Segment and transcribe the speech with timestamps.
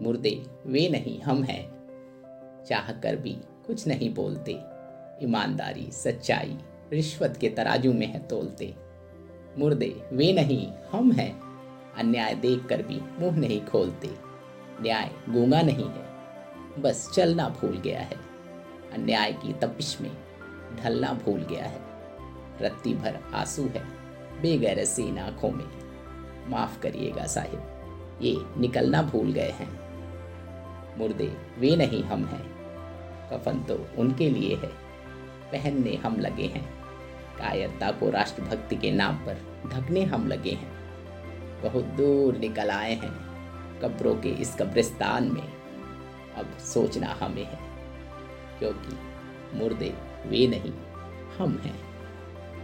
[0.00, 1.74] मुर्दे, वे नहीं, हम हैं।
[2.64, 3.32] चाह कर भी
[3.66, 4.52] कुछ नहीं बोलते।
[5.22, 6.58] ईमानदारी, सच्चाई,
[6.92, 8.74] रिश्वत के तराजू में है तोलते।
[9.58, 11.40] मुर्दे, वे नहीं, हम हैं।
[11.96, 14.10] अन्याय देख कर भी मुँह नहीं खोलते।
[14.80, 16.06] न्याय गूँगा नहीं है।
[16.78, 18.16] बस चलना भूल गया है।
[18.92, 20.16] अन्याय की तपिश में
[20.76, 21.80] ढलना भूल गया है।
[22.60, 23.84] रत्ती भर आँसू है।
[24.42, 25.68] बेगैर सीन आँखों में।
[26.50, 27.73] माफ़ करिएगा साहिब।
[28.22, 29.84] ये निकलना भूल गए हैं।
[30.98, 32.54] मुर्दे, वे नहीं हम हैं।
[33.32, 34.68] कफन तो उनके लिए है।
[35.52, 36.74] पहनने हम लगे हैं।
[37.38, 40.72] कायरता को राष्ट्रभक्ति के नाम पर ढकने हम लगे हैं।
[41.62, 43.34] बहुत दूर निकल आए हैं।
[43.80, 45.52] कब्रों के इस कब्रिस्तान में।
[46.36, 47.58] अब सोचना हमें है।
[48.58, 48.98] क्योंकि
[49.58, 49.94] मुर्दे,
[50.26, 50.72] वे नहीं,
[51.38, 51.93] हम हैं।